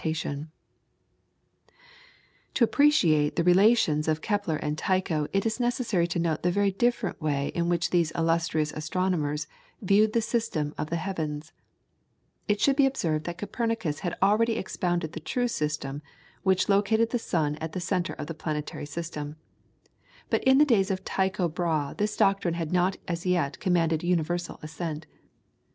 [0.03, 0.47] [PLATE: SYMBOLICAL
[2.55, 5.59] REPRESENTATION OF THE PLANETARY SYSTEM.] To appreciate the relations of Kepler and Tycho it is
[5.59, 9.45] necessary to note the very different way in which these illustrious astronomers
[9.79, 11.53] viewed the system of the heavens.
[12.47, 16.01] It should be observed that Copernicus had already expounded the true system,
[16.41, 19.35] which located the sun at the centre of the planetary system.
[20.31, 24.57] But in the days of Tycho Brahe this doctrine had not as yet commanded universal
[24.63, 25.05] assent.